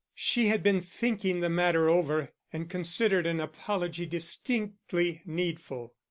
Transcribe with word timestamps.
She 0.15 0.47
had 0.47 0.63
been 0.63 0.81
thinking 0.81 1.41
the 1.41 1.49
matter 1.51 1.87
over, 1.87 2.33
and 2.51 2.67
considered 2.71 3.27
an 3.27 3.39
apology 3.39 4.07
distinctly 4.07 5.21
needful. 5.27 5.93